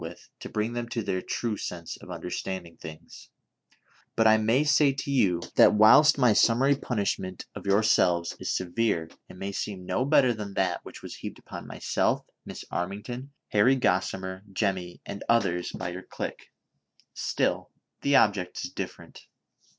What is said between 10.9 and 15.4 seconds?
was heaped upon myself, Miss Armington, Harry Gossimer, Jemmy and